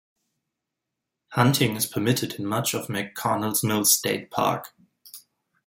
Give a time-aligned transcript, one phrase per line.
[1.35, 4.73] Hunting is permitted in much of McConnells Mill State Park.